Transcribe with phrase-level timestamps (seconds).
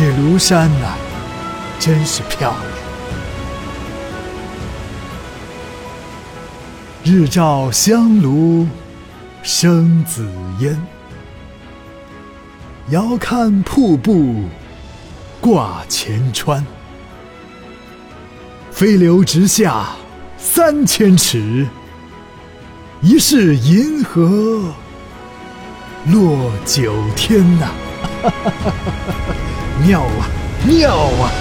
[0.00, 0.96] 这庐山呐，
[1.78, 2.64] 真是漂亮。
[7.04, 8.66] 日照香炉
[9.42, 10.26] 生紫
[10.60, 10.80] 烟，
[12.88, 14.44] 遥看瀑布
[15.38, 16.64] 挂前川。
[18.70, 19.88] 飞流直下
[20.38, 21.68] 三千尺，
[23.02, 24.72] 疑是银河
[26.06, 27.68] 落九天呐！
[29.82, 30.28] 妙啊，
[30.64, 31.32] 妙啊！